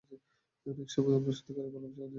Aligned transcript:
অনেক 0.65 0.87
সময় 0.89 1.15
আমরা, 1.15 1.31
সত্যিকারের 1.31 1.71
ভালবাসাও 1.73 1.89
জিততে 1.89 1.99
পারি 1.99 2.07
না। 2.07 2.09